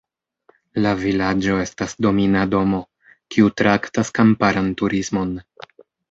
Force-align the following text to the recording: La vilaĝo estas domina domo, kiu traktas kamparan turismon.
La 0.83 0.91
vilaĝo 1.01 1.57
estas 1.63 1.91
domina 2.05 2.41
domo, 2.53 2.79
kiu 3.35 3.51
traktas 3.63 4.09
kamparan 4.21 4.71
turismon. 4.81 5.37